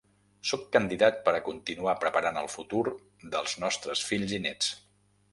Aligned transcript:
Sóc 0.51 0.61
candidat 0.75 1.19
per 1.25 1.33
a 1.39 1.41
continuar 1.49 1.93
preparant 2.03 2.39
el 2.41 2.49
futur 2.53 2.81
dels 3.35 3.53
nostres 3.65 4.03
fills 4.13 4.33
i 4.39 4.41
néts. 4.47 4.71